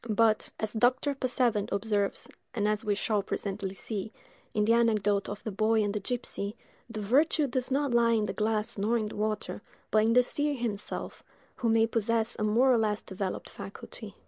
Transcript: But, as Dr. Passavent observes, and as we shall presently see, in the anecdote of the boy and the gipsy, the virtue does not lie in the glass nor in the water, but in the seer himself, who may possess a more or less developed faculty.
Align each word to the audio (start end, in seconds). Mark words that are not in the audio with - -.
But, 0.09 0.49
as 0.59 0.73
Dr. 0.73 1.13
Passavent 1.13 1.69
observes, 1.71 2.27
and 2.55 2.67
as 2.67 2.83
we 2.83 2.95
shall 2.95 3.21
presently 3.21 3.75
see, 3.75 4.11
in 4.51 4.65
the 4.65 4.73
anecdote 4.73 5.29
of 5.29 5.43
the 5.43 5.51
boy 5.51 5.83
and 5.83 5.93
the 5.93 5.99
gipsy, 5.99 6.55
the 6.89 7.01
virtue 7.01 7.45
does 7.45 7.69
not 7.69 7.93
lie 7.93 8.13
in 8.13 8.25
the 8.25 8.33
glass 8.33 8.79
nor 8.79 8.97
in 8.97 9.05
the 9.05 9.15
water, 9.15 9.61
but 9.91 10.03
in 10.03 10.13
the 10.13 10.23
seer 10.23 10.55
himself, 10.55 11.21
who 11.57 11.69
may 11.69 11.85
possess 11.85 12.35
a 12.39 12.43
more 12.43 12.73
or 12.73 12.79
less 12.79 13.01
developed 13.03 13.47
faculty. 13.47 14.15